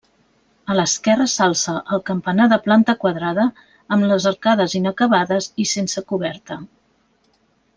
[0.73, 3.45] A l'esquerra s'alça el campanar de planta quadrada
[3.97, 6.59] amb les arcades inacabades i sense coberta.